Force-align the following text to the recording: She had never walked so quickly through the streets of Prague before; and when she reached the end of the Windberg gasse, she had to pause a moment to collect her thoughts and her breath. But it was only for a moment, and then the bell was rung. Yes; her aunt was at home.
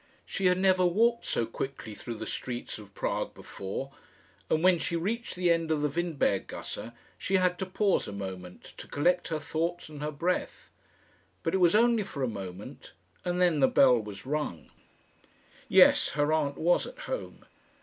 She 0.25 0.47
had 0.47 0.57
never 0.57 0.83
walked 0.83 1.27
so 1.27 1.45
quickly 1.45 1.93
through 1.93 2.15
the 2.15 2.25
streets 2.25 2.79
of 2.79 2.95
Prague 2.95 3.35
before; 3.35 3.91
and 4.49 4.63
when 4.63 4.79
she 4.79 4.95
reached 4.95 5.35
the 5.35 5.51
end 5.51 5.69
of 5.69 5.83
the 5.83 5.89
Windberg 5.89 6.47
gasse, 6.47 6.91
she 7.19 7.35
had 7.35 7.59
to 7.59 7.67
pause 7.67 8.07
a 8.07 8.11
moment 8.11 8.73
to 8.77 8.87
collect 8.87 9.27
her 9.27 9.37
thoughts 9.37 9.89
and 9.89 10.01
her 10.01 10.09
breath. 10.09 10.71
But 11.43 11.53
it 11.53 11.59
was 11.59 11.75
only 11.75 12.01
for 12.01 12.23
a 12.23 12.27
moment, 12.27 12.93
and 13.23 13.39
then 13.39 13.59
the 13.59 13.67
bell 13.67 13.99
was 13.99 14.25
rung. 14.25 14.71
Yes; 15.69 16.09
her 16.17 16.33
aunt 16.33 16.57
was 16.57 16.87
at 16.87 16.97
home. 17.01 17.45